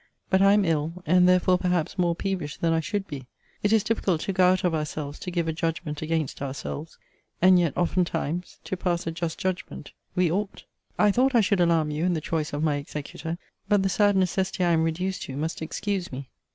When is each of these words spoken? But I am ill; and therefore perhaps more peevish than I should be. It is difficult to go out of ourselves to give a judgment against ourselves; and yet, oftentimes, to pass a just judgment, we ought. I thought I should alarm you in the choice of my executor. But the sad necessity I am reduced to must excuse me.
But 0.31 0.41
I 0.41 0.53
am 0.53 0.65
ill; 0.65 1.03
and 1.05 1.29
therefore 1.29 1.59
perhaps 1.59 1.95
more 1.99 2.15
peevish 2.15 2.57
than 2.57 2.73
I 2.73 2.79
should 2.79 3.05
be. 3.05 3.27
It 3.61 3.71
is 3.71 3.83
difficult 3.83 4.21
to 4.21 4.33
go 4.33 4.45
out 4.49 4.63
of 4.63 4.73
ourselves 4.73 5.19
to 5.19 5.29
give 5.29 5.47
a 5.47 5.53
judgment 5.53 6.01
against 6.01 6.41
ourselves; 6.41 6.97
and 7.39 7.59
yet, 7.59 7.77
oftentimes, 7.77 8.57
to 8.63 8.75
pass 8.75 9.05
a 9.05 9.11
just 9.11 9.37
judgment, 9.37 9.91
we 10.15 10.31
ought. 10.31 10.63
I 10.97 11.11
thought 11.11 11.35
I 11.35 11.41
should 11.41 11.59
alarm 11.61 11.91
you 11.91 12.03
in 12.03 12.15
the 12.15 12.19
choice 12.19 12.51
of 12.51 12.63
my 12.63 12.77
executor. 12.77 13.37
But 13.69 13.83
the 13.83 13.89
sad 13.89 14.15
necessity 14.15 14.63
I 14.63 14.71
am 14.71 14.81
reduced 14.85 15.21
to 15.21 15.37
must 15.37 15.61
excuse 15.61 16.11
me. 16.11 16.29